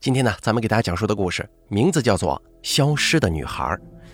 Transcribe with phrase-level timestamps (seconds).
[0.00, 3.64] 今天呢，咱们给大家讲述的故事名字叫做《消失的女孩》。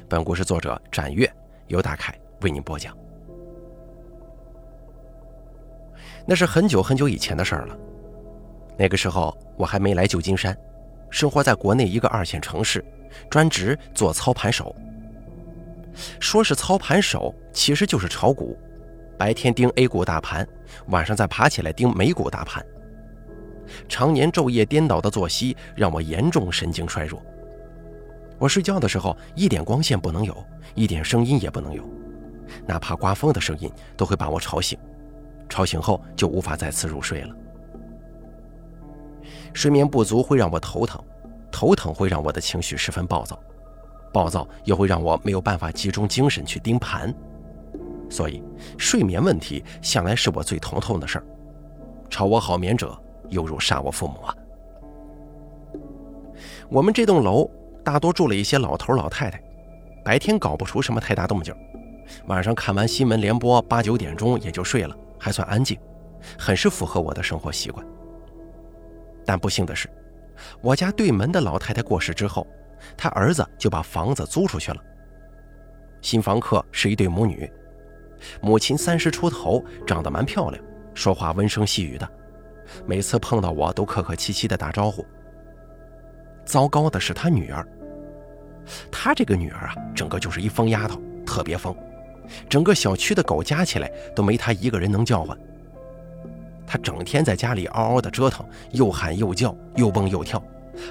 [0.08, 1.32] 本故事作者展月，
[1.68, 2.92] 由大凯为您播讲。
[6.26, 7.78] 那是很久很久以前的事儿了。
[8.76, 10.58] 那个时候我还没来旧金山，
[11.08, 12.84] 生活在国内一个二线城市，
[13.30, 14.74] 专职做操盘手。
[16.18, 18.58] 说是操盘手，其实就是炒股，
[19.16, 20.44] 白天盯 A 股大盘，
[20.88, 22.66] 晚上再爬起来盯美股大盘。
[23.88, 27.22] 常年昼夜颠倒的作息让我严重神经衰弱。
[28.38, 30.36] 我睡觉的时候一点光线不能有，
[30.74, 31.82] 一点声音也不能有，
[32.66, 34.78] 哪怕刮风的声音都会把我吵醒。
[35.48, 37.34] 吵醒后就无法再次入睡了。
[39.54, 41.02] 睡眠不足会让我头疼，
[41.50, 43.40] 头疼会让我的情绪十分暴躁，
[44.12, 47.14] 暴躁又会让我没有办法集中精神去盯盘。
[48.10, 48.42] 所以，
[48.76, 51.24] 睡眠问题向来是我最头痛的事儿。
[52.10, 52.96] 吵我好眠者。
[53.30, 54.34] 犹如杀我父母啊！
[56.68, 57.50] 我们这栋楼
[57.84, 59.42] 大多住了一些老头老太太，
[60.04, 61.54] 白天搞不出什么太大动静，
[62.26, 65.78] 晚上看完新闻联播八九点钟也就睡了，还算安静，
[66.38, 67.86] 很是符合我的生活习惯。
[69.24, 69.88] 但不幸的是，
[70.60, 72.46] 我家对门的老太太过世之后，
[72.96, 74.80] 她儿子就把房子租出去了。
[76.02, 77.50] 新房客是一对母女，
[78.40, 80.62] 母亲三十出头，长得蛮漂亮，
[80.94, 82.08] 说话温声细语的。
[82.86, 85.04] 每次碰到我都客客气气的打招呼。
[86.44, 87.66] 糟糕的是他女儿，
[88.90, 91.74] 他这个女儿啊，整个就是一疯丫头，特别疯，
[92.48, 95.36] 整个小区的狗加起来都没她一个人能叫唤。
[96.64, 100.42] 她整天在家里嗷嗷的折腾，又喊又叫，又蹦又跳，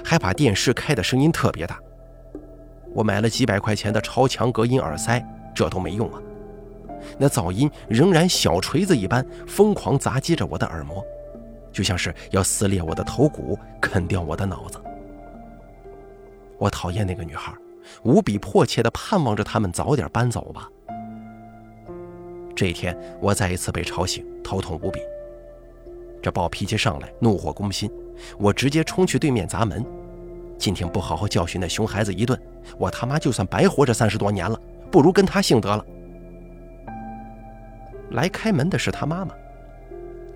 [0.04, 1.78] 还把电视开的声音特别大。
[2.92, 5.22] 我买了几百块钱的超强隔音耳塞，
[5.54, 6.20] 这都没用啊，
[7.18, 11.04] 那噪音仍然小锤子一般疯狂砸击着我的耳膜。
[11.76, 14.80] 就像是要撕裂我的头骨，啃掉我的脑子。
[16.56, 17.52] 我讨厌那个女孩，
[18.02, 20.70] 无比迫切地盼望着他们早点搬走吧。
[22.54, 25.00] 这一天，我再一次被吵醒，头痛无比。
[26.22, 27.90] 这暴脾气上来，怒火攻心，
[28.38, 29.84] 我直接冲去对面砸门。
[30.56, 32.40] 今天不好好教训那熊孩子一顿，
[32.78, 34.58] 我他妈就算白活这三十多年了，
[34.90, 35.84] 不如跟他姓得了。
[38.12, 39.34] 来开门的是他妈妈。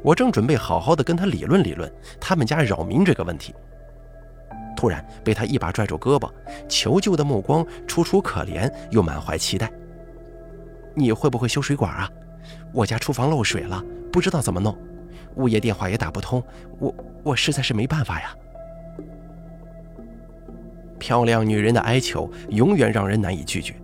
[0.02, 1.90] 我正准备好好的跟他理论理论
[2.20, 3.54] 他们家扰民这个问题，
[4.76, 6.30] 突然被他一把拽住胳膊，
[6.68, 9.70] 求救的目光楚楚可怜又满怀期待。
[10.94, 12.10] 你会不会修水管啊？
[12.72, 14.76] 我家厨房漏水了，不知道怎么弄，
[15.36, 16.42] 物业电话也打不通，
[16.78, 18.34] 我我实在是没办法呀。
[20.98, 23.74] 漂亮女人的哀求永远让人难以拒绝。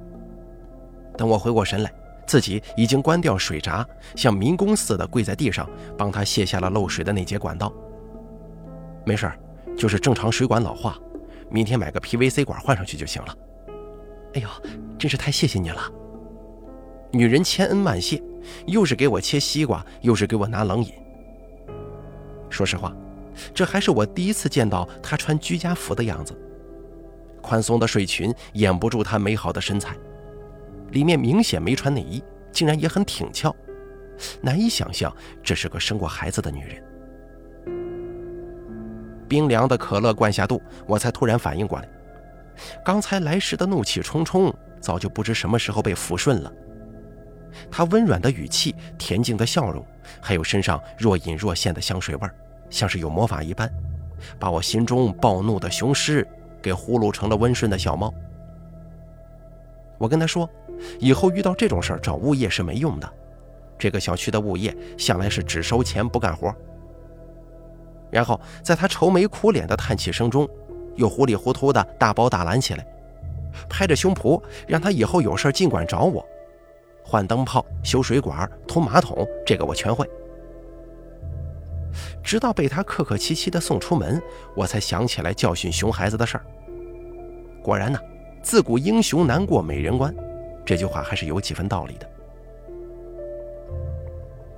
[1.17, 1.93] 等我回过神来。
[2.27, 7.73] 自己已经关掉水闸，像民工似的跪在地上，帮他卸下了漏水的那节管道。
[9.05, 9.31] 没事
[9.77, 10.99] 就是正常水管老化，
[11.49, 13.37] 明天买个 PVC 管换上去就行了。
[14.35, 14.49] 哎呦，
[14.99, 15.81] 真是太谢谢你了！
[17.13, 18.21] 女人千恩万谢，
[18.67, 20.93] 又是给我切西瓜，又是给我拿冷饮。
[22.51, 22.93] 说实话，
[23.55, 26.37] 这还是我第一次见到她穿居家服的样子，
[27.41, 29.97] 宽松的睡裙掩不住她美好的身材。
[30.97, 33.55] 里面明显没穿内衣，竟然也很挺翘，
[34.41, 36.83] 难以想象这是个生过孩子的女人。
[39.29, 41.89] 冰凉的可乐灌下肚，我才突然反应过来，
[42.83, 46.51] 刚才来时的怒气冲冲，早就不知什么时候被抚顺了。
[47.71, 49.85] 她温软的语气、恬静的笑容，
[50.23, 52.29] 还有身上若隐若现的香水味
[52.71, 53.71] 像是有魔法一般，
[54.39, 56.27] 把我心中暴怒的雄狮
[56.63, 58.11] 给呼噜成了温顺的小猫。
[59.99, 60.49] 我跟他说。
[60.99, 63.13] 以后遇到这种事儿找物业是没用的，
[63.79, 66.55] 这个小区的物业向来是只收钱不干活。
[68.11, 70.49] 然后在他愁眉苦脸的叹气声中，
[70.95, 72.87] 又糊里糊涂的大包大揽起来，
[73.69, 76.25] 拍着胸脯让他以后有事尽管找我，
[77.05, 80.09] 换灯泡、修水管、通马桶，这个我全会。
[82.23, 84.21] 直到被他客客气气的送出门，
[84.55, 86.45] 我才想起来教训熊孩子的事儿。
[87.63, 87.99] 果然呢，
[88.43, 90.15] 自古英雄难过美人关。
[90.67, 92.11] 这句话还是有几分道理的。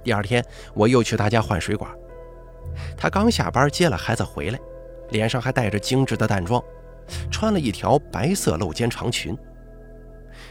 [0.02, 0.42] 第二天，
[0.74, 1.90] 我又去他家换水管。
[2.96, 4.58] 他刚下班接了孩子回来，
[5.10, 6.62] 脸上还带着精致的淡妆，
[7.30, 9.36] 穿了一条白色露肩长裙，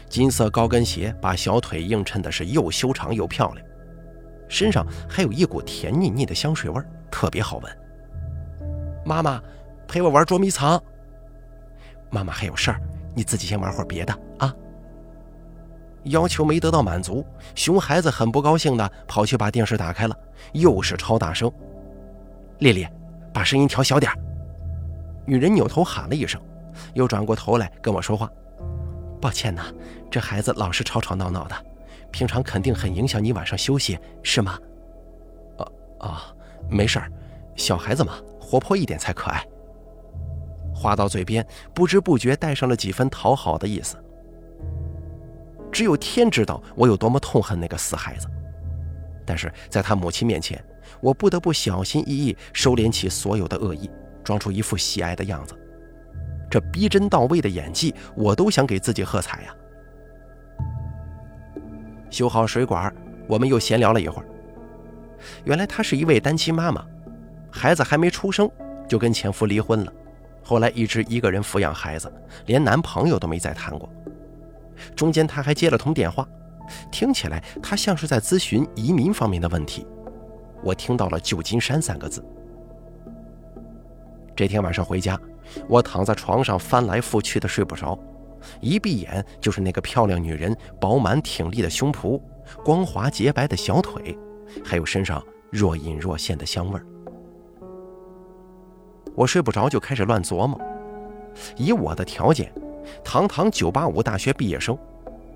[0.08, 3.66] 金色高跟鞋把小腿映衬的是又修长又漂亮，
[4.48, 7.78] 身上还有一股甜腻腻的香水味，特别好闻。
[9.04, 9.42] 妈妈，
[9.88, 10.80] 陪我玩捉迷藏。
[12.10, 12.80] 妈妈还有事儿，
[13.14, 14.54] 你自己先玩会儿别的啊。
[16.08, 17.24] 要求没得到满足，
[17.54, 20.16] 熊孩子很不高兴的跑去把电视打开了，
[20.52, 21.50] 又是超大声。
[22.58, 22.86] 丽丽，
[23.32, 24.10] 把声音调小点
[25.24, 26.40] 女人扭头喊了一声，
[26.94, 28.30] 又转过头来跟我说话
[29.20, 29.62] ：“抱歉呐，
[30.10, 31.54] 这孩子老是吵吵闹闹的，
[32.10, 34.58] 平常肯定很影响你晚上休息，是吗
[35.58, 35.66] ？”“啊
[36.00, 36.34] 啊，
[36.68, 37.12] 没事儿，
[37.56, 39.44] 小孩子嘛，活泼一点才可爱。”
[40.74, 43.96] 话到嘴边，不知不觉带上了几分讨好的意思。
[45.78, 48.26] 只有天知道我有多么痛恨那个死孩子，
[49.24, 50.60] 但是在他母亲面前，
[51.00, 53.88] 我不得不小心翼翼收敛起所有的恶意，
[54.24, 55.54] 装出一副喜爱的样子。
[56.50, 59.54] 这逼真到位的演技，我都想给自己喝彩呀！
[62.10, 62.92] 修好水管，
[63.28, 64.26] 我们又闲聊了一会儿。
[65.44, 66.84] 原来她是一位单亲妈妈，
[67.52, 68.50] 孩子还没出生
[68.88, 69.92] 就跟前夫离婚了。
[70.42, 72.12] 后来一直一个人抚养孩子，
[72.46, 73.88] 连男朋友都没再谈过。
[74.94, 76.26] 中间他还接了通电话，
[76.90, 79.86] 听起来他像是在咨询移民方面的问题。
[80.62, 82.24] 我听到了“旧金山”三个字。
[84.34, 85.18] 这天晚上回家，
[85.68, 87.98] 我躺在床上翻来覆去的睡不着，
[88.60, 92.20] 一闭眼就是那个漂亮女人饱满挺立的胸脯、
[92.64, 94.16] 光滑洁白的小腿，
[94.64, 96.86] 还有身上若隐若现的香味儿。
[99.14, 100.60] 我睡不着，就开始乱琢磨。
[101.56, 102.52] 以我的条件，
[103.04, 104.76] 堂堂985大学毕业生，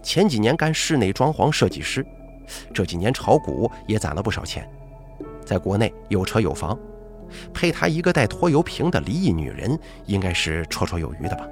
[0.02, 2.04] 前几年干室内装潢设计师，
[2.74, 4.68] 这几年炒股也攒了不少钱，
[5.44, 6.78] 在国内有车有房，
[7.52, 11.46] 配她一个带拖油瓶的离异女人，应该是绰绰有余的吧。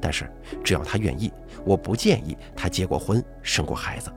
[0.00, 0.30] 但是
[0.62, 1.32] 只要她愿意，
[1.64, 4.12] 我不建议她结过婚、生过孩子。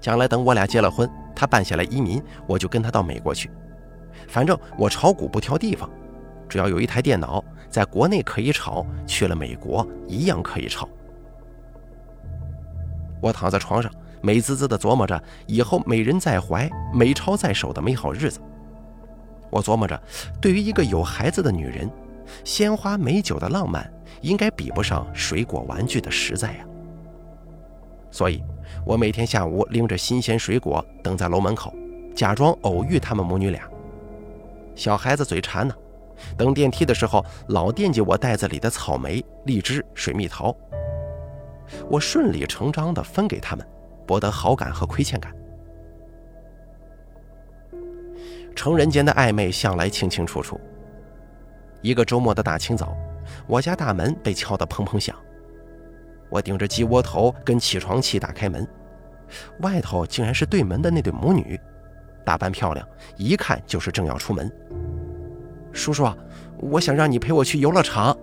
[0.00, 3.50] 将来等我俩结了婚，她办下来移民，我就跟她到美国去。
[4.28, 5.90] 反正我炒股不挑地方，
[6.50, 10.86] 只要有一台电脑，在国内可以炒，去了美国一样可以炒。
[13.22, 18.40] 我躺在床上，美滋滋地琢磨着以后美人在怀、美钞在手的美好日子。
[19.48, 20.00] 我琢磨着，
[20.40, 21.88] 对于一个有孩子的女人，
[22.44, 23.88] 鲜花美酒的浪漫
[24.20, 26.64] 应该比不上水果玩具的实在呀。
[28.10, 28.42] 所以，
[28.84, 31.72] 我每天下午拎着新鲜水果等在楼门口，
[32.14, 33.62] 假装偶遇他们母女俩。
[34.74, 35.74] 小孩子嘴馋呢，
[36.36, 40.54] 等电梯的时候老惦记我袋子里的草莓、荔枝、水蜜桃。
[41.88, 43.66] 我顺理成章地分给他们，
[44.06, 45.34] 博得好感和亏欠感。
[48.56, 50.60] 成人间的暧昧向来清清楚楚。
[51.80, 52.94] 一个周末的大清早，
[53.46, 55.16] 我家大门被敲得砰砰响。
[56.28, 58.66] 我顶着鸡窝头跟起床气打开门，
[59.60, 61.58] 外头竟然是对门的那对母女。
[62.24, 62.86] 打扮漂亮，
[63.16, 64.52] 一看就是正要出门。
[65.72, 66.08] 叔叔，
[66.58, 68.16] 我想让你陪我去游乐场。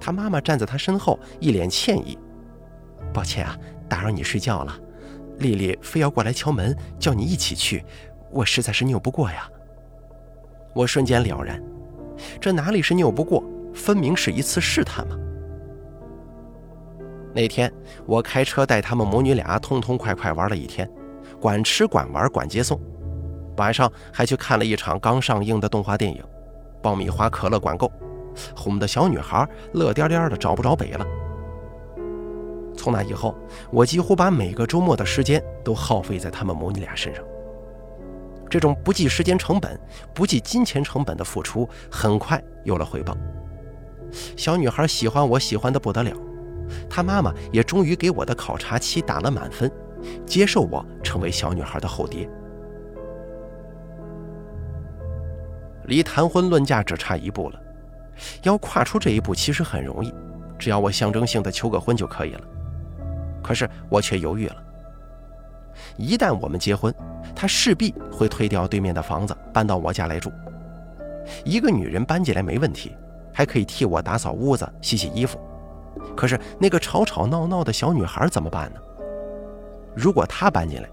[0.00, 2.18] 他妈妈站在他身后，一脸歉意
[3.12, 3.56] ：“抱歉啊，
[3.88, 4.78] 打扰你睡觉了。
[5.38, 7.84] 丽丽非要过来敲门，叫你一起去，
[8.30, 9.48] 我实在是拗不过呀。”
[10.74, 11.62] 我瞬间了然，
[12.40, 13.42] 这哪里是拗不过，
[13.74, 15.16] 分明是一次试探嘛。
[17.34, 17.72] 那天
[18.06, 20.88] 我开车带他们母女俩痛痛快快玩了一天。
[21.40, 22.80] 管吃管玩管接送，
[23.58, 26.24] 晚上还去看了一场刚上映的动画电影，
[26.80, 27.92] 爆米花可乐管够，
[28.56, 31.04] 哄得小女孩乐颠颠的找不着北了。
[32.76, 33.34] 从那以后，
[33.70, 37.22] 我几乎把每个周末的时间都耗费在他们母女俩身上。
[38.48, 39.78] 这种不计时间成本、
[40.14, 42.84] 不计金钱成本的付出，很快有了。
[42.84, 43.14] 回报。
[44.36, 46.16] 小女孩喜欢我喜欢的不得了，
[46.88, 49.30] 她妈妈也终于给我的考察期打了。
[49.30, 49.70] 满分。
[50.24, 52.30] 接受我成为小女孩的后爹，
[55.88, 57.60] 离谈婚论嫁只差一步了。
[58.42, 60.12] 要跨出这一步其实很容易，
[60.58, 62.40] 只要我象征性的求个婚就可以了。
[63.42, 64.56] 可是我却犹豫了。
[65.96, 66.92] 一旦我们结婚，
[67.34, 70.30] 她势必会推掉对面的房子，搬到我家来住。
[71.44, 72.96] 一个女人搬进来没问题，
[73.32, 75.38] 还可以替我打扫屋子、洗洗衣服。
[76.16, 78.80] 可是那个吵吵闹闹的小女孩怎么办呢？
[79.94, 80.88] 如果她搬进来，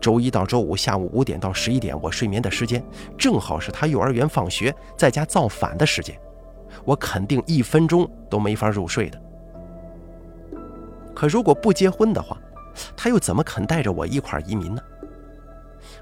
[0.00, 2.84] 周一到周五下午五点到十一点，我睡眠的时间
[3.18, 6.18] 正好是他幼儿园放学在家造反的时间，
[6.84, 9.20] 我肯定一分钟都没法入睡的。
[11.14, 12.36] 可如果不结婚的话，
[12.96, 14.82] 他又怎么肯带着我一块移民呢？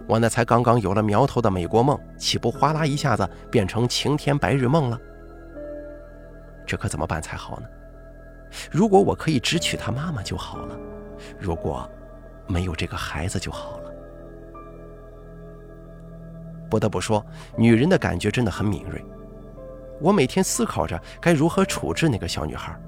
[0.06, 4.98] 我那才刚刚有了苗头的美国梦，岂不哗啦一下子变成晴天白日梦了？
[6.66, 7.66] 这可怎么办才好呢？
[8.70, 10.76] 如果我可以只娶他妈妈就好了，
[11.38, 11.88] 如果……
[12.52, 13.90] 没有这个孩子就好了。
[16.68, 17.24] 不得不说，
[17.56, 19.02] 女人的感觉真的很敏锐。
[20.00, 22.78] 我每天思考着该如何处置那个小女孩。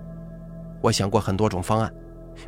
[0.82, 1.92] 我想过很多种方案，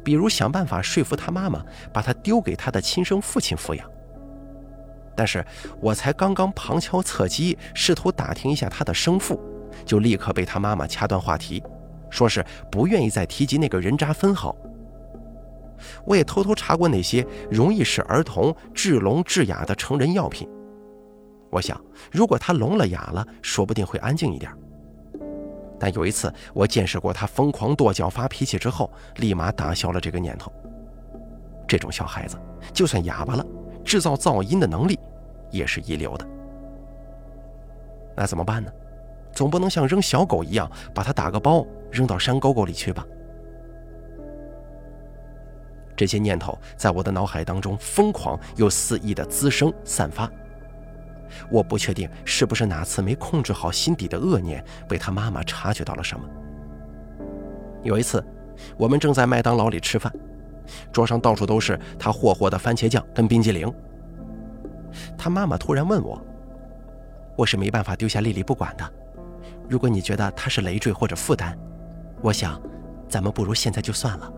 [0.04, 3.90] 比如想办法说服她妈妈把她丢给她的亲生父亲抚养。
[5.14, 5.42] 但是
[5.80, 9.40] 我才刚刚旁敲侧击，试图打听一下她的生父，
[9.86, 11.62] 就立刻被她妈妈掐断话题，
[12.10, 14.54] 说是不愿意再提及那个人渣分号。
[16.04, 20.48] 我也偷偷查过那些容易使儿童致聋致哑的成人药品。
[21.50, 24.52] 我想，如果他聋了哑了，说不定会安静一点。
[25.78, 30.52] 但有一次，我见识过他疯狂跺脚发脾气之后，立马打消了这个念头。
[31.68, 32.36] 这种小孩子，
[32.72, 33.44] 就算哑巴了，
[33.84, 34.98] 制造噪音的能力
[35.50, 36.26] 也是一流的。
[38.16, 38.70] 那怎么办呢？
[39.32, 43.04] 总不能像扔小狗一样，把他打个包扔到山沟沟里去吧？
[45.96, 50.30] 这些念头在我的脑海当中疯狂又肆意的滋生散发。
[51.50, 56.24] 我不确定是不是哪次没控制好心底的恶念，被他妈妈察觉到了什么。
[57.82, 58.24] 有一次，
[58.76, 60.12] 我们正在麦当劳里吃饭，
[60.92, 63.72] 桌上到处都是他霍霍的番茄酱跟冰激凌。
[65.18, 66.24] 他妈妈突然问我
[67.36, 68.92] ：“我是没办法丢下丽丽不管的，
[69.68, 71.58] 如果你觉得她是累赘或者负担，
[72.22, 72.60] 我想，
[73.08, 74.32] 咱们不如现在就算了。”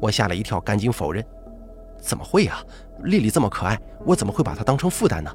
[0.00, 1.24] 我吓了一跳，赶紧否认
[1.98, 2.58] ：“怎么会呀？
[3.04, 5.30] 丽丽这么可爱，我怎么会把她当成负担呢？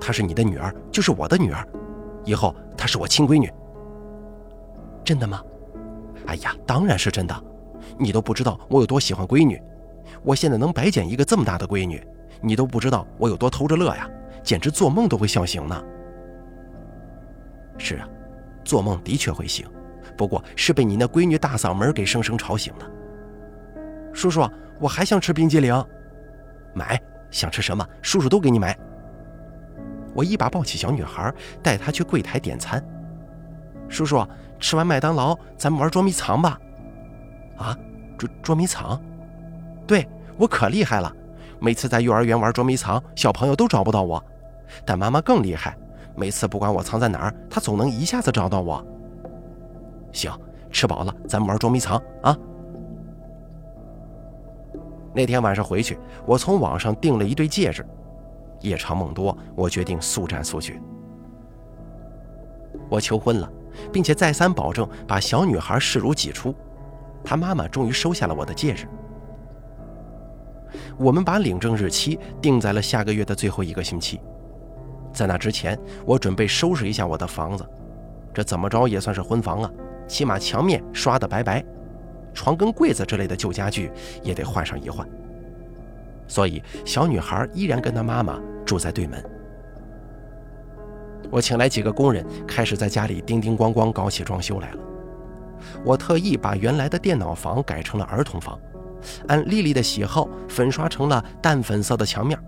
[0.00, 1.66] 她是你的女儿，就是我的女儿，
[2.24, 3.50] 以后她是我亲闺女。
[5.04, 5.42] 真的吗？
[6.26, 7.44] 哎呀，当然是真的。
[7.98, 9.60] 你都不知道我有多喜欢闺女，
[10.22, 12.04] 我现在能白捡一个这么大的闺女，
[12.40, 14.08] 你都不知道我有多偷着乐呀，
[14.42, 15.84] 简直做梦都会笑醒呢。
[17.78, 18.08] 是啊，
[18.64, 19.66] 做梦的确会醒，
[20.16, 22.90] 不过是被你那闺女大嗓门给生生吵醒的。”
[24.16, 24.48] 叔叔，
[24.80, 25.84] 我还想吃冰激凌，
[26.72, 26.98] 买，
[27.30, 28.74] 想吃什么，叔叔都给你买。
[30.14, 31.30] 我一把抱起小女孩，
[31.62, 32.82] 带她去柜台点餐。
[33.90, 34.26] 叔叔，
[34.58, 36.58] 吃完麦当劳，咱们玩捉迷藏吧。
[37.58, 37.76] 啊，
[38.16, 38.98] 捉捉迷藏？
[39.86, 40.08] 对，
[40.38, 41.14] 我可厉害了，
[41.60, 44.24] 每次在幼儿园玩捉迷藏，小朋友都找不到我，
[44.86, 45.76] 但妈妈更厉害，
[46.16, 48.82] 每次不管我藏在哪儿，她总能一下子找到我。
[50.10, 50.32] 行，
[50.70, 52.34] 吃饱了，咱们玩捉迷藏啊。
[55.16, 57.82] 那天晚上回去，我从网上订了一对戒指。
[58.60, 60.78] 夜长梦多，我决定速战速决。
[62.90, 63.50] 我求婚了，
[63.90, 66.54] 并且再三保证把小女孩视如己出。
[67.24, 68.86] 她妈妈终于收下了我的戒指。
[70.98, 74.20] 我们把领证日期定在了下个月的最后一个星期。
[75.14, 77.66] 在那之前，我准备收拾一下我的房子。
[78.34, 79.70] 这怎么着也算是婚房啊，
[80.06, 81.64] 起码墙面刷得白白。
[82.36, 83.90] 床跟柜子之类的旧家具
[84.22, 85.08] 也得换上一换，
[86.28, 89.24] 所以小女孩依然跟她妈妈住在对门。
[91.30, 94.78] 我请来几个工人，开始在家里叮叮咣咣搞起装修来了。
[95.82, 98.56] 我特意把原来的电脑房改成了儿童房，
[99.26, 102.38] 按丽丽的喜好粉刷成了淡粉色的墙面，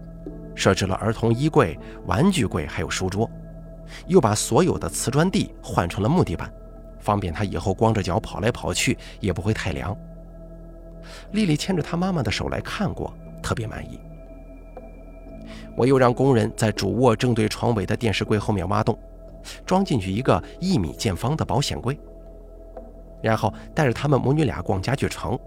[0.54, 1.76] 设置了儿童衣柜、
[2.06, 3.28] 玩具柜还有书桌，
[4.06, 6.52] 又把所有的瓷砖地换成了木地板。
[6.98, 9.96] 方便他以后光着脚跑来跑去也不会太凉。
[11.32, 13.12] 丽丽牵着她妈妈的手来看过，
[13.42, 13.98] 特别满意。
[15.76, 18.98] 我又让工人在主卧正对床尾的电视柜后面挖洞，
[19.64, 21.98] 装进去一个一米见方的保险柜。
[23.22, 25.38] 然后带着他们母女俩逛家具城，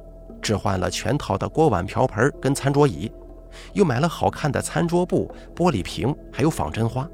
[0.41, 3.11] 置换了全套的锅碗瓢盆跟餐桌椅，
[3.73, 7.07] 又买了好看的餐桌布、玻璃瓶，还有仿真花。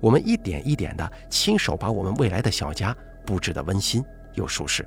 [0.00, 4.04] 我们一点一点的亲手把我们未来的小家布置的温馨
[4.34, 4.86] 又舒适。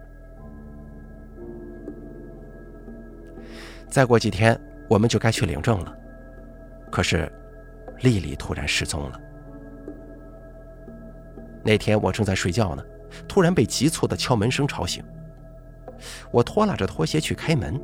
[3.89, 5.97] 再过几天，我们就该去领证了。
[6.91, 7.31] 可是，
[8.01, 9.19] 丽丽突然失踪了。
[11.63, 12.83] 那天我正在睡觉呢，
[13.27, 15.03] 突然被急促的敲门声吵醒。
[16.31, 17.81] 我拖拉着拖鞋去开门，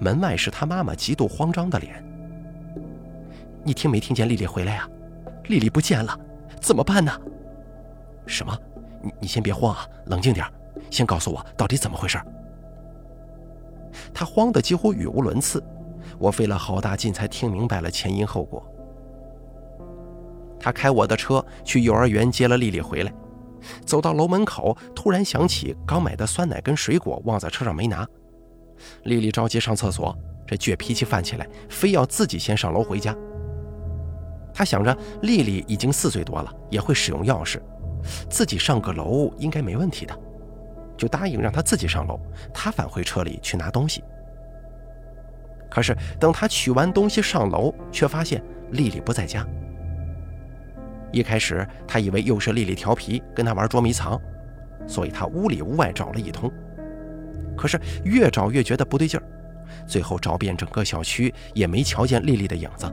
[0.00, 2.02] 门外是她妈妈极度慌张的脸。
[3.62, 4.88] 你听没听见丽丽回来呀？
[5.48, 6.18] 丽丽不见了，
[6.60, 7.12] 怎么办呢？
[8.26, 8.56] 什么？
[9.02, 10.46] 你你先别慌啊，冷静点，
[10.90, 12.18] 先告诉我到底怎么回事。
[14.12, 15.62] 他慌得几乎语无伦次，
[16.18, 18.62] 我费了好大劲才听明白了前因后果。
[20.60, 23.12] 他开我的车去幼儿园接了丽丽回来，
[23.86, 28.06] 走到楼门口，突然想起刚买的酸奶跟水果忘在车上没拿。
[29.04, 33.16] 丽丽着急上厕所，这倔脾气犯起来，非要自己先上楼回家。
[34.58, 37.60] 他想着丽丽已经四岁多了，也会使用钥匙，
[38.28, 40.12] 自己上个楼应该没问题的，
[40.96, 42.18] 就答应让她自己上楼，
[42.52, 44.02] 他返回车里去拿东西。
[45.70, 49.46] 可是等他取完东西上楼，却发现丽丽不在家。
[51.12, 54.20] 一开始他以为又是丽丽调皮，跟他玩捉迷藏，
[54.88, 56.52] 所以他屋里屋外找了一通，
[57.56, 59.22] 可是越找越觉得不对劲儿，
[59.86, 62.92] 最后找遍整个小区也没瞧见丽丽的影子，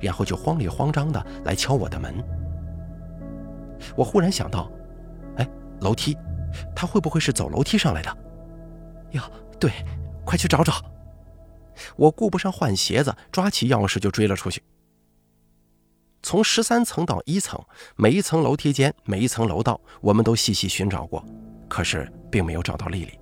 [0.00, 2.14] 然后就慌里慌张的来敲我的门。
[3.96, 4.70] 我忽然想到，
[5.36, 5.48] 哎，
[5.80, 6.16] 楼梯，
[6.74, 8.16] 他会不会是走楼梯上来的？
[9.12, 9.70] 呀，对，
[10.24, 10.74] 快去找找！
[11.96, 14.62] 我顾不上换鞋子，抓起钥匙就追了出去。
[16.22, 17.60] 从十三层到一层，
[17.96, 21.24] 每一层楼梯间，每一层楼道，我们都细细寻找过，
[21.68, 23.18] 可是并没有找到丽丽。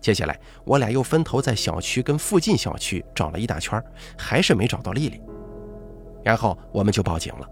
[0.00, 3.82] 接下来，我俩又分头在小区跟附近小区找了一大圈，
[4.16, 5.20] 还是没找到丽丽。
[6.22, 7.48] 然后我们就报警了。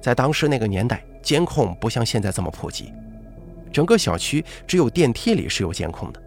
[0.00, 2.92] 在当时那个年代，监控不像现在这么普及，
[3.72, 6.22] 整个小区只有电梯里是有监控的。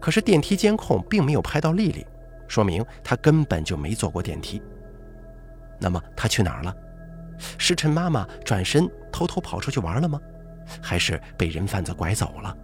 [0.00, 2.06] 可是电梯监控并没有拍到丽丽，
[2.48, 4.62] 说明她根本就没坐过电梯。
[5.78, 6.74] 那么她去哪儿了？
[7.58, 10.18] 是趁妈妈转身偷偷跑出去玩了吗？
[10.82, 12.56] 还是被人贩子拐走了？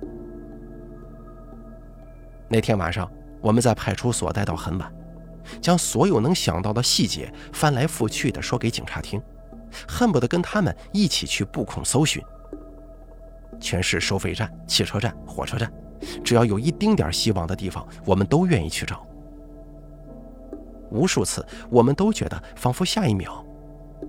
[2.48, 3.10] 那天晚上，
[3.40, 4.92] 我们在派出所待到很晚，
[5.60, 9.20] 将所有能想到的细节翻来覆去的说给警察听，
[9.88, 12.22] 恨不得跟他们一起去布控搜寻。
[13.60, 15.72] 全市收费站、汽车站、火车站，
[16.22, 19.06] 只要有一丁点希望的地方，我们都愿意去找。
[20.90, 23.44] 无数次，我们都觉得仿佛下一秒，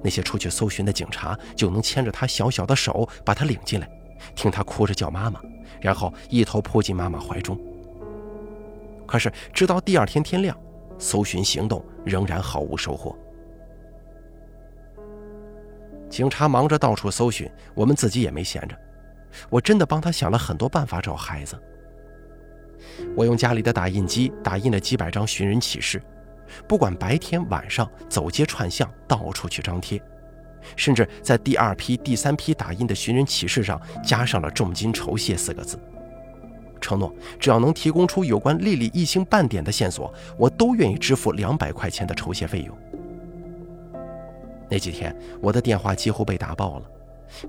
[0.04, 3.90] 那些出去搜寻的警察就能牵着他小小的手，把他领进来，
[4.36, 5.40] 听他哭着叫妈妈，
[5.80, 7.58] 然后一头扑进妈妈怀中。
[9.08, 10.58] 可是，直到第二天天亮，
[10.98, 13.16] 搜寻行动仍然毫无收获。
[16.10, 18.78] 警察忙着到处搜寻，我们自己也没闲着。
[19.50, 21.60] 我真的帮他想了很多办法找孩子。
[23.16, 26.02] 我用家里的打印机打印了几百张寻人启事，
[26.68, 30.02] 不管白天晚上，走街串巷，到处去张贴，
[30.76, 35.78] 甚至在第二批、第三批打印的寻人启事上加上了“重金酬谢”四个字。
[36.82, 42.78] 承诺，只要能提供出有关丽丽一星半点的线索，我都愿意支付两百块钱的酬谢费用。
[44.70, 46.86] 那几天，我的电话几乎被打爆了，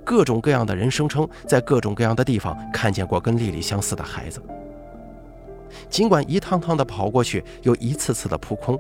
[0.05, 4.43] 各种各样的人声称在各种各样的地方看见过跟丽丽相似的孩子。
[5.89, 8.79] 尽管一趟趟的跑过去，又一次次的扑空，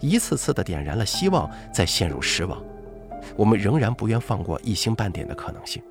[0.00, 2.62] 一次次的点燃了希望，再陷入失望，
[3.36, 5.82] 我们仍然不愿放过一星半点的可能性。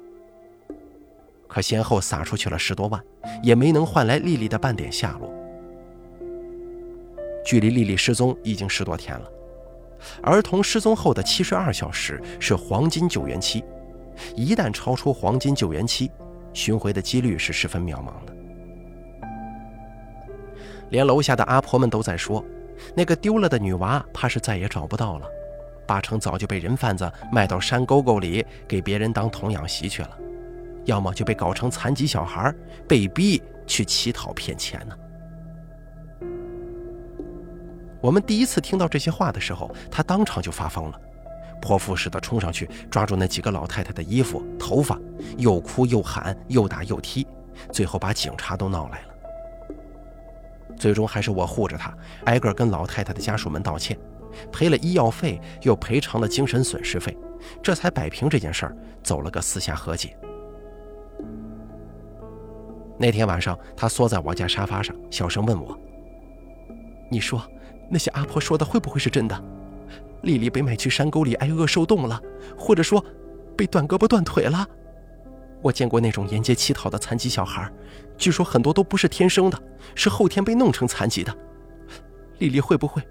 [1.51, 3.03] 可先后撒出去了十多万，
[3.43, 5.29] 也没能换来丽丽的半点下落。
[7.43, 9.29] 距离丽丽失踪已经十多天了，
[10.23, 13.65] 儿童失踪后的七十二小时是黄金救援期，
[14.33, 16.09] 一旦超出黄金救援期，
[16.53, 18.33] 寻回的几率是十分渺茫的。
[20.89, 22.41] 连楼下的阿婆们都在说，
[22.95, 25.27] 那个丢了的女娃怕是再也找不到了，
[25.85, 30.17] 八成早就被人贩子卖到山沟沟里，给别人当童养媳去了。
[30.85, 32.53] 要么就被搞成残疾小孩，
[32.87, 34.95] 被逼去乞讨骗钱呢。
[38.01, 40.99] 我们第一次听到这些话的时候，他当场就发疯了，
[41.61, 44.99] 泼妇似的冲上去抓住那几个老太太的衣服、头发，
[45.37, 47.27] 又哭又喊，又打又踢，
[47.71, 49.07] 最后把警察都闹来了。
[50.75, 53.95] 最终还是我护着他，挨个跟老太太的家属们道歉，
[54.51, 57.15] 赔了医药费，又赔偿了精神损失费，
[57.61, 60.17] 这才摆平这件事儿，走了个私下和解。
[63.01, 65.75] 那天晚上，他缩在我家沙发上，小声问我
[67.09, 67.41] ：“你说，
[67.89, 69.43] 那些阿婆说的会不会是真的？
[70.21, 72.21] 丽丽被卖去山沟里挨饿受冻了，
[72.55, 73.03] 或者说，
[73.57, 74.67] 被断胳膊断腿了？
[75.63, 77.67] 我见过那种沿街乞讨的残疾小孩，
[78.19, 79.59] 据说很多都不是天生的，
[79.95, 81.35] 是后天被弄成残疾的。
[82.37, 83.01] 丽丽会不会？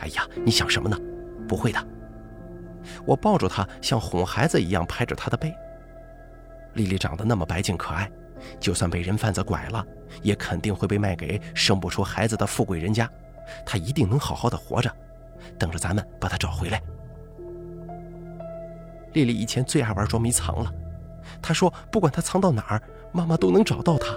[0.00, 0.98] 哎呀，你想什么呢？
[1.48, 1.82] 不会的。”
[3.06, 5.50] 我抱住她，像哄孩子一样拍着她的背。
[6.74, 8.10] 丽丽长得那么白净可爱。
[8.60, 9.84] 就算被人贩子拐了，
[10.22, 13.10] 也肯定会被卖给生不出孩子的富贵人家。
[13.64, 14.90] 他一定能好好的活着，
[15.58, 16.82] 等着咱们把他找回来。
[19.12, 20.72] 丽丽以前最爱玩捉迷藏了，
[21.40, 24.14] 她说不管他藏到哪儿，妈妈都能找到他。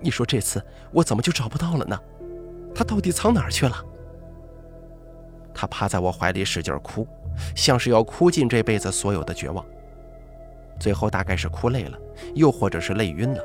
[0.00, 1.98] 你说这次我怎么就找不到了呢？
[2.74, 3.76] 他到底藏哪儿去了？
[5.52, 7.06] 他趴在我怀里使劲哭，
[7.56, 9.66] 像是要哭尽这辈子所有的绝望。
[10.80, 11.98] 最后大概是哭累了，
[12.34, 13.44] 又或者是累晕了，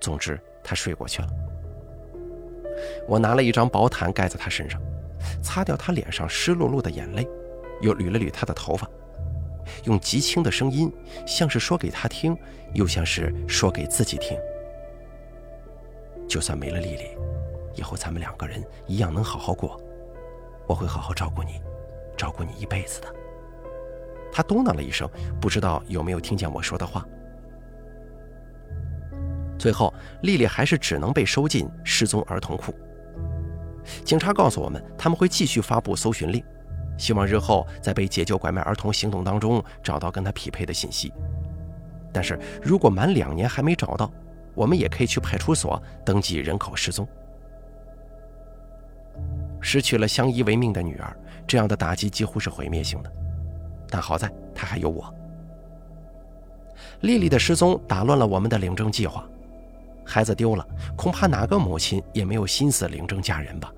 [0.00, 1.28] 总之他睡过去了。
[3.06, 4.82] 我拿了一张薄毯盖在他身上，
[5.40, 7.26] 擦掉他脸上湿漉漉的眼泪，
[7.80, 8.90] 又捋了捋他的头发，
[9.84, 10.92] 用极轻的声音，
[11.24, 12.36] 像是说给他听，
[12.72, 14.36] 又像是说给自己听。
[16.28, 17.04] 就算没了丽丽，
[17.76, 19.80] 以后咱们两个人一样能好好过，
[20.66, 21.60] 我会好好照顾你，
[22.16, 23.06] 照顾你一辈子的。
[24.34, 25.08] 他嘟囔了一声，
[25.40, 27.06] 不知道有没有听见我说的话。
[29.56, 32.74] 最后，丽丽还是只能被收进失踪儿童库。
[34.04, 36.44] 警察告诉我们，他们会继续发布搜寻令，
[36.98, 41.12] 希望日后在被解救拐卖儿童行动当中找到跟他匹配的信息。
[42.12, 44.12] 但是如果满两年还没找到，
[44.52, 47.06] 我们也可以去派出所登记人口失踪。
[49.60, 51.16] 失去了相依为命的女儿，
[51.46, 53.12] 这样的打击几乎是毁灭性的。
[53.94, 55.14] 但好在她还有我。
[57.02, 59.24] 丽丽的失踪打乱了我们的领证计划。
[60.04, 63.72] 孩子丢了，恐怕哪个母亲也没有心思领证嫁人吧？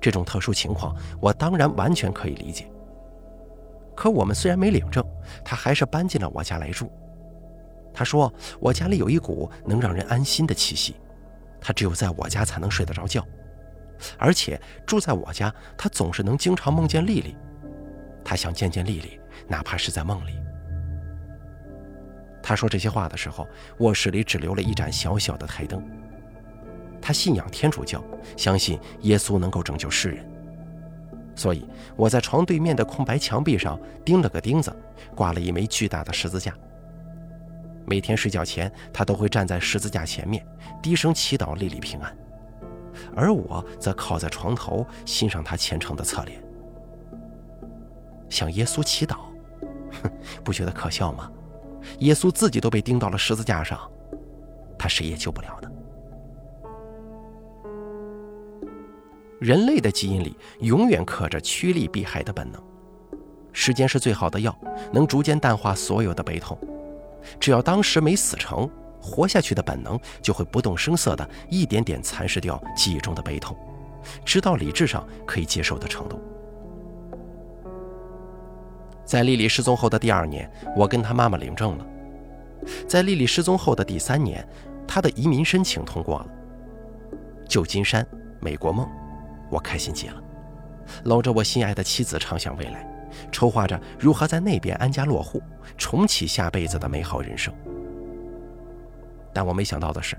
[0.00, 2.66] 这种特殊情况，我当然完全可以理解。
[3.94, 5.04] 可我们虽然没领证，
[5.44, 6.90] 他还是搬进了我家来住。
[7.92, 10.96] 他说我家里有一股能让人安心的气息，
[11.60, 13.22] 他只有在我家才能睡得着觉。
[14.16, 17.36] 而且住在我家，他总是能经常梦见丽丽。
[18.24, 20.32] 他想见见丽丽，哪怕是在梦里。
[22.42, 25.82] 他说这些话的时候，卧室里只留了一盏小小的台灯。
[27.00, 28.04] 他信仰天主教，
[28.36, 30.26] 相信耶稣能够拯救世人，
[31.34, 34.74] 所以我在床对面的空白墙壁上钉了个钉子，
[35.14, 36.54] 挂了一枚巨大的十字架。
[37.86, 40.46] 每天睡觉前，他都会站在十字架前面，
[40.82, 42.16] 低声祈祷丽丽平安，
[43.14, 46.42] 而我则靠在床头欣赏他虔诚的侧脸，
[48.30, 49.33] 向耶稣祈祷。
[50.02, 50.10] 哼，
[50.44, 51.30] 不觉得可笑吗？
[51.98, 53.78] 耶稣自己都被钉到了十字架上，
[54.78, 55.70] 他谁也救不了的。
[59.40, 62.62] 人类的基因里永远刻着趋利避害的本能，
[63.52, 64.56] 时间是最好的药，
[64.92, 66.58] 能逐渐淡化所有的悲痛。
[67.38, 73.54] 只要当时没死成，活下去的本能就会不动声色的一点点蚕食掉记忆中的悲痛，
[74.24, 76.18] 直到理智上可以接受的程度。
[79.04, 81.86] 在丽丽失踪后的第二年，我跟她妈妈领证了。
[82.88, 84.46] 在丽丽失踪后的第三年，
[84.88, 86.26] 她的移民申请通过了。
[87.46, 88.06] 旧金山，
[88.40, 88.88] 美国梦，
[89.50, 90.22] 我开心极了，
[91.04, 92.88] 搂着我心爱的妻子畅想未来，
[93.30, 95.42] 筹划着如何在那边安家落户，
[95.76, 97.52] 重启下辈子的美好人生。
[99.34, 100.16] 但我没想到的是，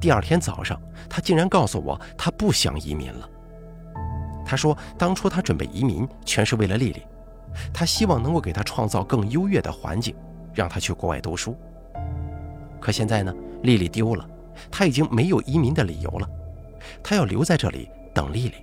[0.00, 3.30] 第二天早上，她竟然告诉我她不想移民了。
[4.44, 7.00] 她说，当初她准备移民全是为了丽丽。
[7.72, 10.14] 他希望能够给他创造更优越的环境，
[10.52, 11.56] 让他去国外读书。
[12.80, 14.28] 可现在呢，丽丽丢了，
[14.70, 16.28] 他已经没有移民的理由了。
[17.02, 18.54] 他要留在这里等丽丽。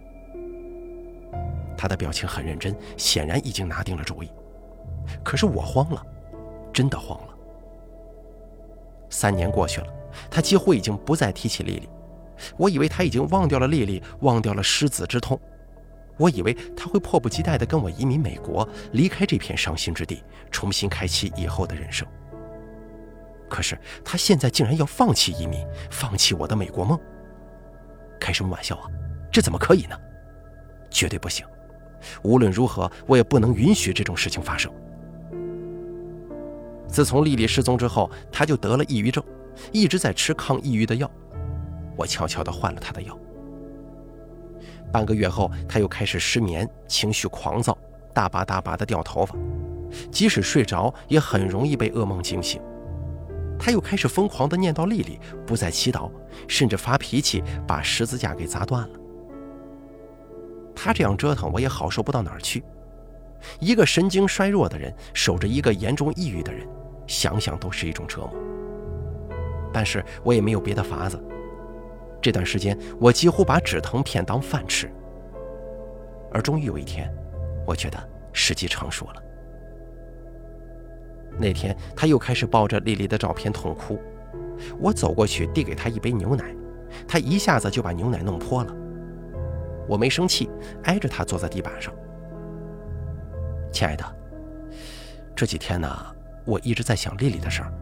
[1.75, 4.29] 他的表情很认真，显然已经拿定了主意。
[5.23, 6.05] 可是我慌了，
[6.71, 7.27] 真的慌了。
[9.09, 9.87] 三年过去了，
[10.29, 11.89] 他几乎已经不再提起丽丽。
[12.57, 15.39] 我以为他已经忘掉了丽丽，忘掉了失子之痛。
[16.21, 22.07] 我以为他会迫不及待地跟我移民美国，离开这片伤心之地，重新开启以后的人生。
[23.49, 26.99] 可是他现在竟然要放弃移民，放弃我的美国梦。
[28.19, 28.87] 开什么玩笑啊！
[29.31, 29.97] 这怎么可以呢？
[30.91, 31.43] 绝对不行！
[32.21, 34.71] 无论如何，我也不能允许这种事情发生。
[36.87, 39.23] 自从丽丽失踪之后，他就得了抑郁症，
[39.71, 41.09] 一直在吃抗抑郁的药。
[41.97, 43.17] 我悄悄地换了他的药。
[44.91, 47.77] 半个月后，他又开始失眠，情绪狂躁，
[48.13, 49.35] 大把大把的掉头发，
[50.11, 52.61] 即使睡着也很容易被噩梦惊醒。
[53.57, 56.11] 他又开始疯狂的念叨丽丽，不再祈祷，
[56.47, 58.99] 甚至发脾气，把十字架给砸断了。
[60.75, 62.63] 他这样折腾，我也好受不到哪儿去。
[63.59, 66.67] 一个神经衰弱的人守着一个严重抑郁的人，
[67.05, 68.33] 想想都是一种折磨。
[69.71, 71.23] 但是我也没有别的法子。
[72.21, 74.89] 这段时间，我几乎把止疼片当饭吃。
[76.31, 77.11] 而终于有一天，
[77.65, 77.97] 我觉得
[78.31, 79.23] 时机成熟了。
[81.37, 83.99] 那天，他又开始抱着丽丽的照片痛哭。
[84.79, 86.55] 我走过去，递给他一杯牛奶，
[87.07, 88.75] 他一下子就把牛奶弄泼了。
[89.87, 90.49] 我没生气，
[90.83, 91.93] 挨着他坐在地板上。
[93.71, 94.05] 亲爱的，
[95.35, 95.89] 这几天呢，
[96.45, 97.73] 我一直在想丽丽的事儿。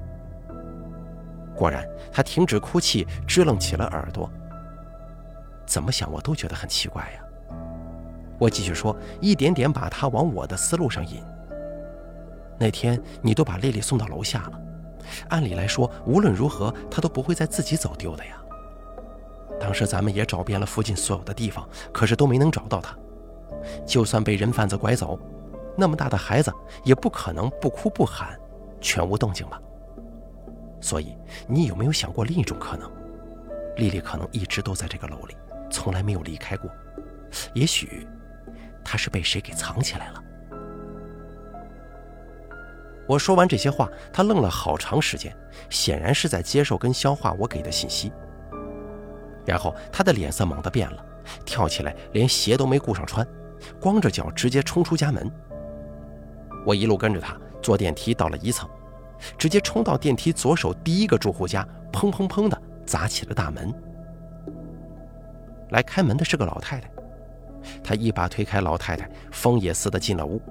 [1.60, 4.32] 果然，他停止哭泣，支棱起了耳朵。
[5.66, 7.20] 怎么想我都觉得很奇怪呀。
[8.40, 11.22] 我继续说，一点点把他往我的思路上引。
[12.58, 14.62] 那天你都把丽丽送到楼下了，
[15.28, 18.42] 按理来说，无论如何她都不会再自己走丢的呀。
[19.60, 22.96] 当时咱们也找遍了附近所有的地方，可是都没能找到她。
[23.86, 25.20] 就算被人贩子拐走，
[25.76, 26.54] 那么大的孩子
[26.86, 28.40] 也不可能不哭不喊，
[28.80, 29.62] 全无动静吧。
[30.82, 32.90] 所以，你有没有想过另一种可能？
[33.78, 35.36] 丽丽可能一直都在这个楼里，
[35.70, 36.70] 从来没有离开过。
[37.54, 38.08] 也许，
[38.84, 40.24] 她是被谁给藏起来了。
[43.08, 45.36] 我说完这些话，他愣了好长时间，
[45.70, 48.12] 显然是在接受跟消化我给的信息。
[49.46, 51.04] 然后他的脸色猛地变了，
[51.44, 53.28] 跳起来连鞋都没顾上穿，
[53.82, 55.32] 光着脚直接冲出家门。
[56.66, 58.70] 我一路跟着他坐电梯到了一层，
[59.38, 63.74] 直接冲到电梯左手第一个住户家，砰砰砰的砸起了大门。
[65.70, 66.90] 来开门的是个老太太，
[67.84, 70.42] 她一把推开老太太，风也似的进了屋。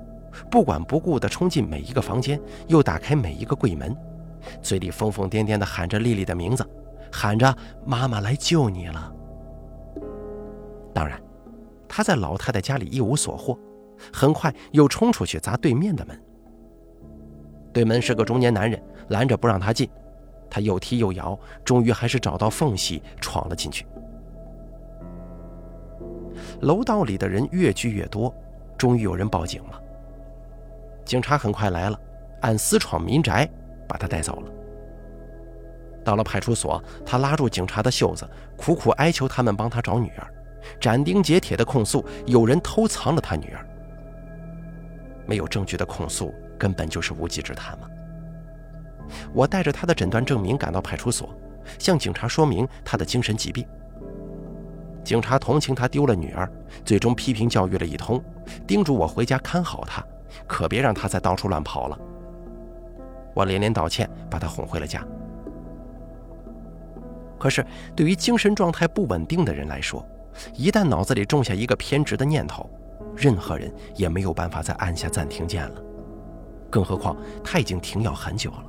[0.50, 3.96] 不管不顾的冲进每一个房间，又打开每一个柜门，
[4.62, 6.64] 嘴里疯疯癫癫的喊着丽丽的名字，
[7.10, 7.52] 喊着
[7.84, 9.12] “妈妈来救你了”。
[10.94, 11.20] 当然，
[11.88, 13.58] 他在老太太家里一无所获，
[14.12, 16.22] 很快又冲出去砸对面的门。
[17.78, 19.88] 对门是个中年男人，拦着不让他进，
[20.50, 23.86] 他又踢又摇，终于还是找到缝隙闯了进去。
[26.62, 28.34] 楼道里的人越聚越多，
[28.76, 29.80] 终于有人报警了。
[31.04, 31.96] 警察很快来了，
[32.40, 33.48] 按私闯民宅
[33.86, 34.50] 把他带走了。
[36.04, 40.26] 到了派出所，他拉住警察的袖子，苦苦哀求他们帮他找女儿，
[40.80, 43.64] 斩钉截铁地控诉有人偷藏了他女儿。
[45.28, 47.88] 没有证据的控诉根本就是无稽之谈嘛。
[49.32, 51.34] 我带着他的诊断证明赶到派出所，
[51.78, 53.66] 向警察说明他的精神疾病。
[55.04, 56.50] 警察同情他丢了女儿，
[56.84, 58.22] 最终批评教育了一通，
[58.66, 60.04] 叮嘱我回家看好他。
[60.46, 61.98] 可别让他再到处乱跑了。
[63.34, 65.02] 我连连道歉，把他哄回了家。
[67.38, 67.64] 可是，
[67.96, 70.06] 对于精神状态不稳定的人来说，
[70.54, 72.68] 一旦脑子里种下一个偏执的念头，
[73.16, 75.82] 任何人也没有办法再按下暂停键了。
[76.70, 78.64] 更何况他已经停药很久了。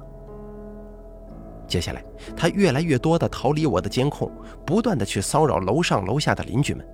[1.67, 2.03] 接下来，
[2.35, 4.31] 他越来越多地逃离我的监控，
[4.65, 6.85] 不断地去骚扰楼上楼下的邻居们。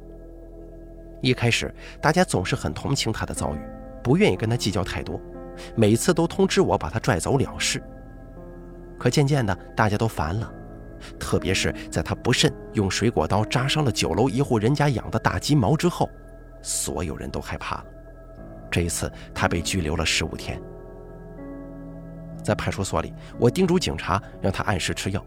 [1.21, 3.59] 一开始，大家总是很同情他的遭遇。
[4.03, 5.19] 不愿意跟他计较太多，
[5.75, 7.81] 每次都通知我把他拽走了事。
[8.99, 10.53] 可渐渐的，大家都烦了，
[11.17, 16.07] 特别是在他不慎用水果刀扎伤了九楼一户人家养的大金毛之后，
[16.61, 17.85] 所有人都害怕了。
[18.69, 20.61] 这一次，他被拘留了十五天。
[22.45, 25.25] 在派出所里，我叮嘱警察让他按时吃药。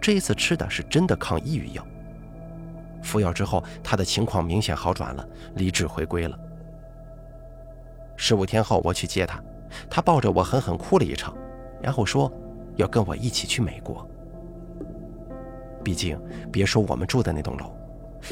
[0.00, 1.86] 这一次吃的是真的抗抑郁药。
[3.00, 5.24] 服药之后，他的情况明显好转了，
[5.54, 6.36] 理智回归了。
[8.16, 9.40] 十五天后，我去接他，
[9.88, 11.32] 他抱着我狠狠哭了一场，
[11.80, 12.30] 然后说
[12.76, 14.04] 要跟我一起去美国。
[15.84, 16.20] 毕竟，
[16.52, 17.72] 别说我们住的那栋楼，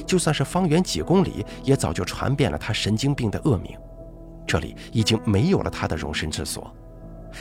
[0.05, 3.77] 就算是方圆几公里，也早就传遍了他神经病的恶名。
[4.47, 6.73] 这里已经没有了他的容身之所，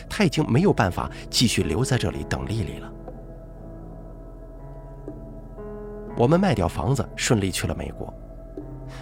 [0.09, 2.91] 他已经没有办法继续留在这里等丽丽了。
[6.17, 8.13] 我们卖掉房子，顺利去了美国。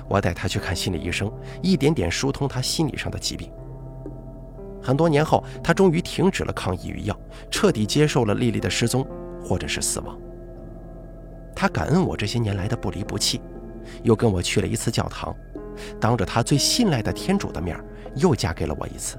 [0.08, 3.52] 我带他去看心理医生，一点点疏通他心理上的疾病。
[4.82, 7.19] 很多年后，他终于停止了抗抑郁药，
[7.50, 9.06] 彻底接受了丽丽的失踪
[9.43, 10.17] 或者是死亡。
[11.56, 13.41] 他感恩我这些年来的不离不弃，
[14.04, 15.36] 又跟我去了一次教堂，
[16.00, 17.78] 当着他最信赖的天主的面，
[18.15, 19.17] 又嫁给了我一次。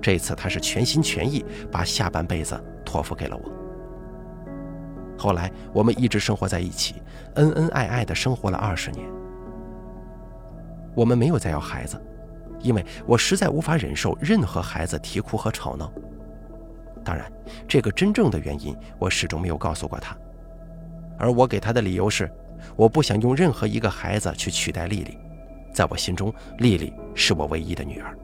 [0.00, 3.50] 这次他是全心全意把下半辈子托付给了我。
[5.18, 7.02] 后来我们一直生活在一起，
[7.34, 9.08] 恩恩爱爱的生活了二十年。
[10.94, 12.00] 我们没有再要孩子，
[12.60, 15.92] 因为我实在无法忍受任何孩子啼哭和吵闹。
[17.04, 17.30] 当然，
[17.66, 20.16] 这个真正的原因我始终没有告诉过他，
[21.18, 22.30] 而我给他的理由是，
[22.76, 25.18] 我不想用任何一个孩子去取代丽丽，
[25.72, 28.16] 在我心中，丽丽是我唯一的女儿。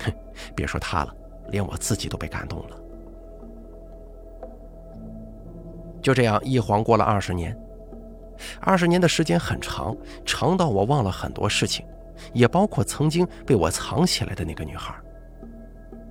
[0.00, 0.12] 哼，
[0.54, 1.14] 别说他了，
[1.48, 2.80] 连我自己都被感动了。
[6.02, 7.56] 就这样，一晃过了二十年。
[8.60, 11.86] 二十年的时间很长，长到我忘了很多事情，
[12.32, 14.94] 也包括曾经被我藏起来的那个女孩。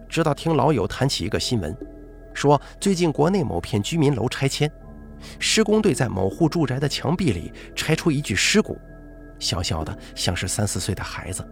[0.07, 1.75] 直到听老友谈起一个新闻，
[2.33, 4.71] 说最近国内某片居民楼拆迁，
[5.37, 8.77] 施工队在某户住宅的墙壁里拆出一具尸骨，
[9.37, 11.45] 小小的像是三四岁的孩子。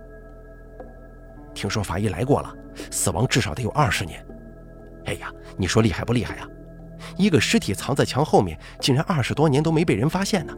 [1.54, 2.54] 听说法医来过了，
[2.90, 4.26] 死亡至少得有二十年。
[5.06, 6.48] 哎呀，你说厉害不厉害呀？
[7.18, 10.54] 一个尸体藏在墙后面，竟然二十多年都没被人发现呢。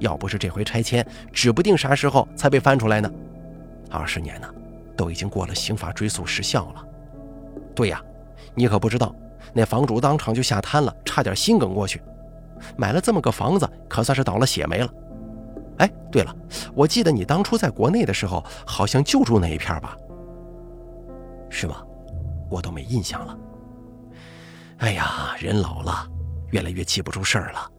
[0.00, 3.10] 要不是这回拆迁，指不定啥时候才被翻出来呢。
[3.90, 4.48] 二十年呢，
[4.96, 6.84] 都已经过了刑法追诉时效了。
[7.74, 8.02] 对呀，
[8.54, 9.14] 你可不知道，
[9.52, 12.02] 那房主当场就吓瘫了，差点心梗过去。
[12.76, 14.92] 买了这么个房子，可算是倒了血霉了。
[15.78, 16.34] 哎，对了，
[16.74, 19.96] 我记得你当初在国内的时候，好像就住那一片吧？
[21.50, 21.84] 是吗？
[22.50, 23.38] 我都没印象了。
[24.78, 26.08] 哎呀，人老了，
[26.50, 27.70] 越来越记不住事儿了。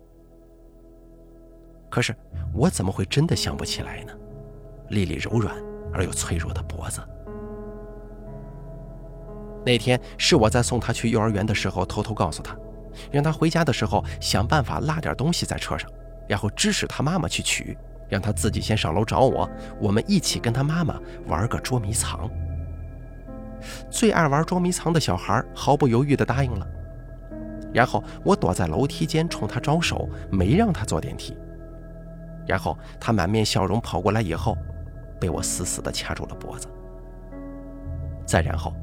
[1.90, 2.16] 可是
[2.54, 4.14] 我怎么会真的想不起来呢？
[4.90, 5.56] 丽丽柔软
[5.94, 7.00] 而又脆弱的脖子，
[9.66, 12.56] 那天是我在送她去幼儿园的时候，偷偷告诉她，
[13.12, 15.90] 让她回家的时候想办法拉点东西在车上，
[16.28, 17.78] 然后指使她妈妈去取，
[18.08, 22.30] 让她自己先上楼找我，我们一起跟她妈妈玩个捉迷藏。
[23.90, 26.68] 最爱玩捉迷藏的小孩毫不犹豫地答应了，
[27.74, 31.38] 然后我躲在楼梯间冲他招手，没让他坐电梯。
[32.48, 34.58] 然后他满面笑容跑过来以后，
[35.20, 36.68] 被我死死地掐住了脖子。
[38.26, 38.74] 再然后。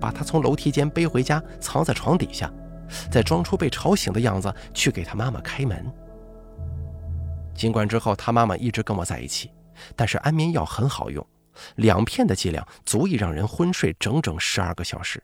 [0.00, 2.52] 把他从楼梯间背回家，藏在床底下，
[3.08, 5.86] 再装出被吵醒的样子去给他妈妈开门。
[7.54, 9.52] 尽管之后他妈妈一直跟我在一起，
[9.94, 11.24] 但是安眠药很好用，
[11.76, 15.22] 两片的剂量足以让人昏睡整整十二个小时。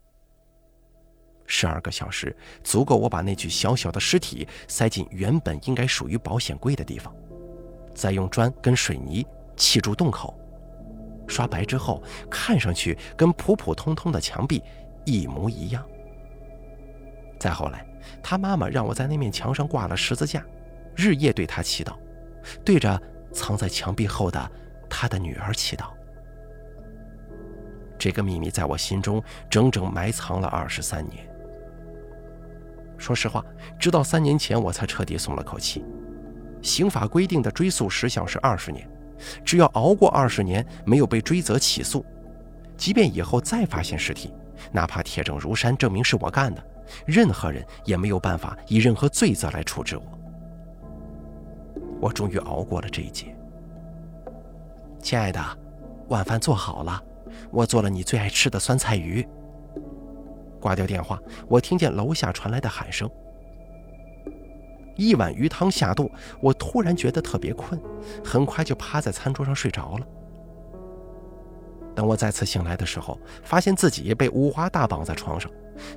[1.47, 7.14] 十二个小时足够我把那具小小的尸体塞进原本应该属于保险柜的地方，
[7.95, 10.38] 再用砖跟水泥砌住洞口。
[11.27, 14.62] 刷白之后，看上去跟普普通通的墙壁
[15.07, 15.87] 一模一样。
[17.38, 17.87] 再后来，
[18.23, 20.45] 他妈妈让我在那面墙上挂了十字架，
[20.97, 21.95] 日夜对他祈祷，
[22.64, 23.01] 对着
[23.33, 24.51] 藏在墙壁后的
[24.88, 25.91] 他的女儿祈祷。
[27.98, 31.28] 这个秘密在我心中整整埋藏了二十三年。
[32.96, 33.44] 说实话，
[33.78, 35.84] 直到三年前我才彻底松了口气。
[36.62, 38.88] 刑法规定的追诉时效是二十年。
[39.44, 42.06] 只要熬过二十年没有被追责起诉，
[42.76, 44.32] 即便以后再发现尸体，
[44.70, 46.64] 哪怕铁证如山证明是我干的，
[47.04, 50.02] 任何人也没有办法以任何罪责来处置我。
[52.00, 53.37] 我终于熬过了这一劫。
[55.00, 55.40] 亲爱的，
[56.11, 57.02] 晚饭做好了，
[57.51, 59.27] 我做了你最爱吃的酸菜鱼。
[60.61, 63.09] 挂掉电话，我听见楼下传来的喊声。
[64.97, 66.11] 一碗鱼汤下肚，
[66.41, 67.81] 我突然觉得特别困，
[68.25, 70.07] 很快就趴在餐桌上睡着了。
[71.95, 75.49] 等我再次醒来的时候，发现自己被五花大绑在床上，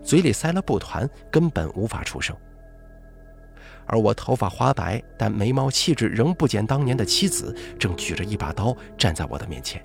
[0.04, 2.36] 嘴里塞了布团，根本无法出声。
[3.88, 9.84] 而我头发花白，但眉毛气质仍不减当年的妻子，正举着一把刀站在我的面前。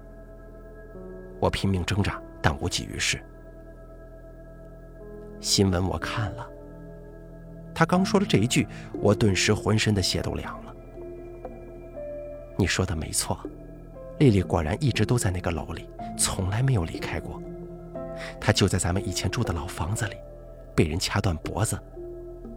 [1.41, 3.23] 我拼命挣扎，但无济于事。
[5.41, 6.49] 新闻我看了。
[7.75, 10.75] 他刚说了这一句，我顿时浑身的血都凉了。
[12.57, 13.39] 你说的没错，
[14.19, 17.41] 丽丽果然一直都在那个楼里，从来没有离开过。
[18.41, 20.17] 她就在咱们以前住的老房子里，
[20.75, 21.79] 被人掐断脖子，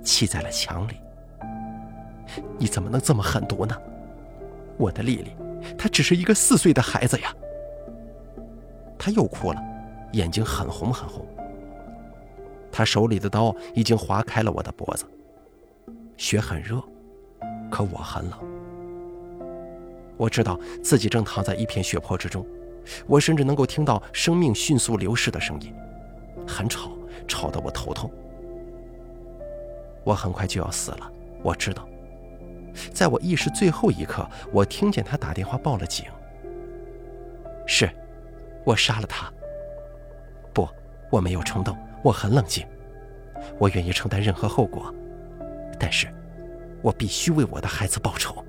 [0.01, 0.93] 砌在了墙里。
[2.57, 3.75] 你怎么能这么狠毒呢？
[4.77, 5.35] 我的丽丽，
[5.77, 7.35] 她只是一个四岁的孩子呀。
[8.99, 9.63] 他又哭了，
[10.11, 11.25] 眼睛很红很红。
[12.71, 15.05] 他手里的刀已经划开了我的脖子，
[16.17, 16.83] 血很热，
[17.71, 18.39] 可我很冷。
[20.17, 22.45] 我知道自己正躺在一片血泊之中，
[23.07, 25.73] 我甚至能够听到生命迅速流逝的声音，
[26.45, 26.91] 很吵，
[27.25, 28.11] 吵得我头痛。
[30.03, 31.87] 我很快就要死了，我知道。
[32.93, 36.05] 在我意识最后一刻，我听见他打电话报了警。
[37.65, 37.89] 是，
[38.63, 39.31] 我杀了他。
[40.53, 40.67] 不，
[41.09, 41.77] 我没有冲动。
[42.01, 42.65] 我很冷静，
[43.57, 44.93] 我愿意承担任何后果，
[45.77, 46.07] 但是，
[46.81, 48.43] 我必须为我的孩子报仇。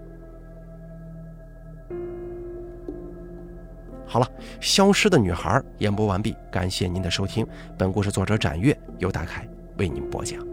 [4.06, 4.28] 好了，
[4.60, 7.46] 消失的女孩演播完毕，感谢您的收听。
[7.76, 10.49] 本故事作者展月由大凯为您播讲。